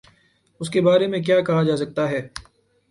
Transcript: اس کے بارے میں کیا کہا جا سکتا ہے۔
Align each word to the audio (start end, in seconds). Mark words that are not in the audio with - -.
اس 0.61 0.69
کے 0.69 0.81
بارے 0.81 1.07
میں 1.07 1.21
کیا 1.21 1.39
کہا 1.41 1.63
جا 1.63 1.77
سکتا 1.77 2.09
ہے۔ 2.09 2.27